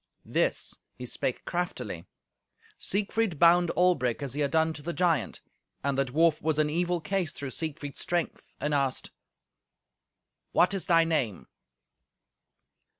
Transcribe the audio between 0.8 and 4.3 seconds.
he spake craftily. Siegfried bound Albric